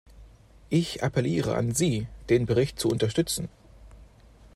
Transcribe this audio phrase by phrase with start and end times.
[0.71, 3.49] Ich appelliere an Sie, den Bericht zu unterstützen!